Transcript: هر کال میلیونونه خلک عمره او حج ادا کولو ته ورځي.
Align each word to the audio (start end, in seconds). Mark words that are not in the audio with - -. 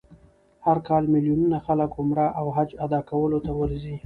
هر 0.65 0.77
کال 0.87 1.03
میلیونونه 1.13 1.57
خلک 1.67 1.91
عمره 1.99 2.25
او 2.39 2.47
حج 2.55 2.69
ادا 2.85 2.99
کولو 3.09 3.39
ته 3.45 3.51
ورځي. 3.59 3.95